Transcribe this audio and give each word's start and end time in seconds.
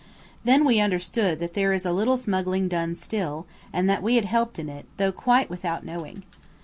Then 0.43 0.65
we 0.65 0.79
understood 0.79 1.37
that 1.39 1.53
there 1.53 1.73
is 1.73 1.85
a 1.85 1.91
little 1.91 2.17
smuggling 2.17 2.67
done 2.67 2.95
still, 2.95 3.45
and 3.71 3.87
that 3.87 4.01
we 4.01 4.15
had 4.15 4.25
helped 4.25 4.57
in 4.57 4.67
it, 4.67 4.87
though 4.97 5.11
quite 5.11 5.47
without 5.47 5.85
knowing. 5.85 6.23